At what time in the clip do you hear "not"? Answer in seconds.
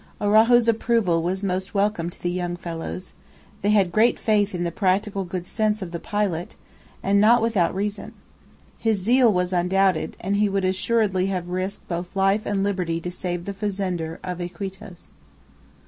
7.21-7.39